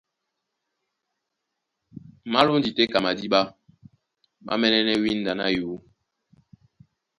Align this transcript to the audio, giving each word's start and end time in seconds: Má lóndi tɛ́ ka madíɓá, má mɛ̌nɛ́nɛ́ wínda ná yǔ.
Má 2.31 2.39
lóndi 2.45 2.69
tɛ́ 2.77 2.89
ka 2.91 2.99
madíɓá, 3.05 3.41
má 4.45 4.53
mɛ̌nɛ́nɛ́ 4.59 5.01
wínda 5.03 5.31
ná 5.39 5.45
yǔ. 5.57 5.71